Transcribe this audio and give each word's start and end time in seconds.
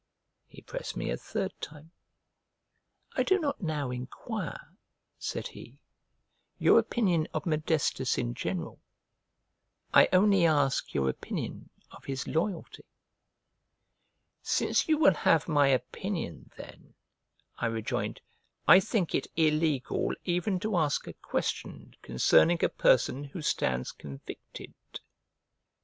He 0.47 0.63
pressed 0.63 0.97
me 0.97 1.11
a 1.11 1.15
third 1.17 1.53
time. 1.61 1.91
"I 3.15 3.21
do 3.21 3.37
not 3.39 3.61
now 3.61 3.91
enquire," 3.91 4.73
said 5.19 5.49
he, 5.49 5.77
"your 6.57 6.79
opinion 6.79 7.27
of 7.35 7.45
Modestus 7.45 8.17
in 8.17 8.33
general, 8.33 8.81
I 9.93 10.09
only 10.11 10.43
ask 10.43 10.95
your 10.95 11.07
opinion 11.07 11.69
of 11.91 12.05
his 12.05 12.27
loyalty." 12.27 12.83
"Since 14.41 14.87
you 14.89 14.97
will 14.97 15.13
have 15.13 15.47
my 15.47 15.67
opinion 15.67 16.49
then," 16.57 16.95
I 17.59 17.67
rejoined, 17.67 18.21
"I 18.67 18.79
think 18.79 19.13
it 19.13 19.27
illegal 19.35 20.15
even 20.25 20.59
to 20.61 20.77
ask 20.77 21.05
a 21.05 21.13
question 21.13 21.93
concerning 22.01 22.63
a 22.63 22.69
person 22.69 23.23
who 23.23 23.43
stands 23.43 23.91
convicted." 23.91 24.73